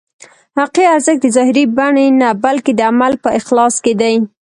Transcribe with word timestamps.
حقیقي 0.59 0.85
ارزښت 0.95 1.21
د 1.23 1.27
ظاهري 1.35 1.63
بڼې 1.77 2.05
نه 2.21 2.29
بلکې 2.43 2.71
د 2.75 2.81
عمل 2.91 3.13
په 3.23 3.29
اخلاص 3.39 3.75
کې 3.83 3.93
دی. 4.01 4.15